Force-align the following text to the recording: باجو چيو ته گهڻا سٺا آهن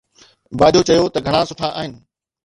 باجو 0.59 0.81
چيو 0.87 1.05
ته 1.13 1.19
گهڻا 1.25 1.41
سٺا 1.49 1.67
آهن 1.79 1.91